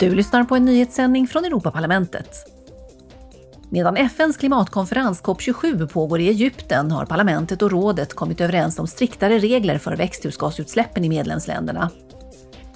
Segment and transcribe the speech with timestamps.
[0.00, 2.30] Du lyssnar på en nyhetssändning från Europaparlamentet.
[3.70, 9.38] Medan FNs klimatkonferens COP27 pågår i Egypten har parlamentet och rådet kommit överens om striktare
[9.38, 11.90] regler för växthusgasutsläppen i medlemsländerna.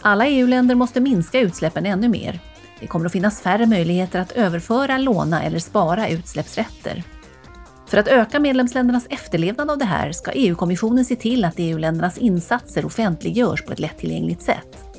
[0.00, 2.40] Alla EU-länder måste minska utsläppen ännu mer.
[2.80, 7.02] Det kommer att finnas färre möjligheter att överföra, låna eller spara utsläppsrätter.
[7.86, 12.84] För att öka medlemsländernas efterlevnad av det här ska EU-kommissionen se till att EU-ländernas insatser
[12.84, 14.93] offentliggörs på ett lättillgängligt sätt.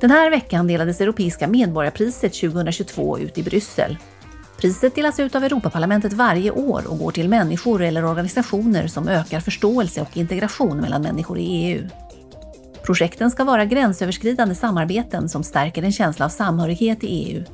[0.00, 3.98] Den här veckan delades Europeiska medborgarpriset 2022 ut i Bryssel.
[4.56, 9.40] Priset delas ut av Europaparlamentet varje år och går till människor eller organisationer som ökar
[9.40, 11.88] förståelse och integration mellan människor i EU.
[12.82, 17.44] Projekten ska vara gränsöverskridande samarbeten som stärker en känsla av samhörighet i EU.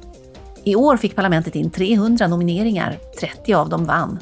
[0.65, 4.19] I år fick parlamentet in 300 nomineringar, 30 av dem vann.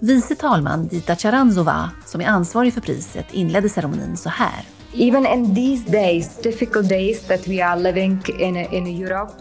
[0.00, 4.77] Vice talman Dita Charanzova, som är ansvarig för priset, inledde ceremonin så här.
[4.94, 9.32] Even in these days, difficult days that we are living in, in Europe,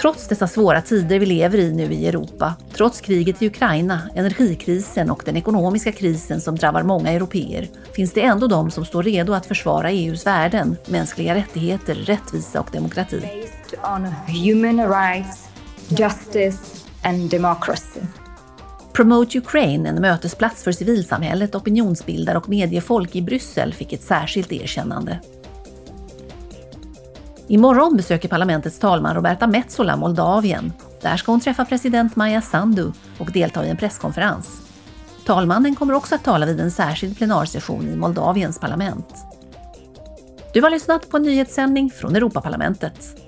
[0.00, 5.10] Trots dessa svåra tider vi lever i nu i Europa, trots kriget i Ukraina, energikrisen
[5.10, 9.32] och den ekonomiska krisen som drabbar många europeer, finns det ändå de som står redo
[9.32, 13.20] att försvara EUs värden, mänskliga rättigheter, rättvisa och demokrati.
[13.20, 14.06] based on
[14.44, 15.48] human rights,
[15.88, 18.00] justice and democracy.
[18.96, 25.20] Promote Ukraine, en mötesplats för civilsamhället, opinionsbildare och mediefolk i Bryssel, fick ett särskilt erkännande.
[27.46, 30.72] Imorgon besöker parlamentets talman Roberta Metsola Moldavien.
[31.02, 34.60] Där ska hon träffa president Maja Sandu och delta i en presskonferens.
[35.26, 39.14] Talmannen kommer också att tala vid en särskild plenarsession i Moldaviens parlament.
[40.52, 43.22] Du har lyssnat på en nyhetssändning från Europaparlamentet.